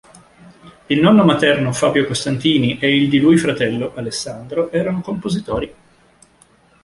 [0.87, 5.73] Il nonno materno Fabio Costantini e il di lui fratello Alessandro erano compositori.